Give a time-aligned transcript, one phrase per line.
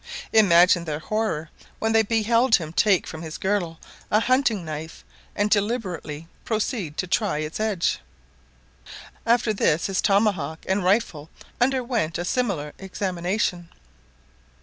[0.33, 3.77] Imagine their horror when they beheld him take from his girdle
[4.09, 5.03] a hunting knife,
[5.35, 7.99] and deliberately proceed to try its edge.
[9.27, 11.29] After this his tomahawk and rifle
[11.61, 13.69] underwent a similar examination.